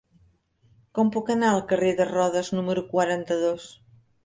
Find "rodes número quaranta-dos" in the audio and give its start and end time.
2.15-3.71